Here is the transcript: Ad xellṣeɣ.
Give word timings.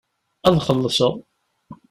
Ad 0.47 0.55
xellṣeɣ. 0.65 1.13